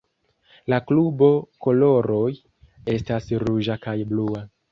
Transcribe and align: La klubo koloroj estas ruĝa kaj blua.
La 0.73 0.79
klubo 0.91 1.27
koloroj 1.65 2.31
estas 2.97 3.31
ruĝa 3.47 3.79
kaj 3.87 3.97
blua. 4.15 4.45